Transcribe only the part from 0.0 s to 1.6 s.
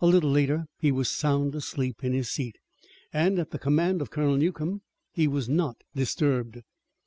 A little later he was sound